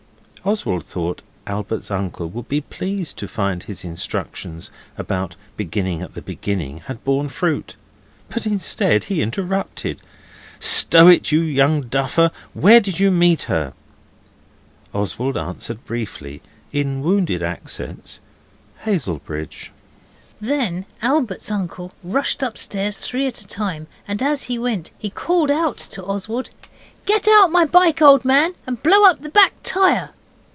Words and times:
Oswald 0.43 0.83
thought 0.83 1.21
Albert's 1.45 1.91
uncle 1.91 2.27
would 2.27 2.49
be 2.49 2.61
pleased 2.61 3.15
to 3.19 3.27
find 3.27 3.61
his 3.61 3.83
instructions 3.85 4.71
about 4.97 5.35
beginning 5.55 6.01
at 6.01 6.15
the 6.15 6.21
beginning 6.23 6.79
had 6.87 7.03
borne 7.03 7.29
fruit, 7.29 7.75
but 8.27 8.47
instead 8.47 9.03
he 9.03 9.21
interrupted. 9.21 10.01
'Stow 10.59 11.07
it, 11.09 11.31
you 11.31 11.41
young 11.41 11.81
duffer! 11.83 12.31
Where 12.55 12.79
did 12.79 12.99
you 12.99 13.11
meet 13.11 13.43
her?' 13.43 13.73
Oswald 14.95 15.37
answered 15.37 15.85
briefly, 15.85 16.41
in 16.73 17.03
wounded 17.03 17.43
accents, 17.43 18.19
'Hazelbridge.' 18.79 19.69
Then 20.41 20.87
Albert's 21.03 21.51
uncle 21.51 21.91
rushed 22.03 22.41
upstairs 22.41 22.97
three 22.97 23.27
at 23.27 23.41
a 23.41 23.47
time, 23.47 23.85
and 24.07 24.23
as 24.23 24.45
he 24.45 24.57
went 24.57 24.89
he 24.97 25.11
called 25.11 25.51
out 25.51 25.77
to 25.77 26.03
Oswald 26.03 26.49
'Get 27.05 27.27
out 27.27 27.51
my 27.51 27.63
bike, 27.63 28.01
old 28.01 28.25
man, 28.25 28.55
and 28.65 28.81
blow 28.81 29.03
up 29.05 29.21
the 29.21 29.29
back 29.29 29.53
tyre. 29.61 30.09